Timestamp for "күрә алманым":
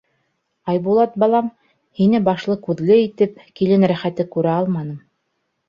4.35-5.01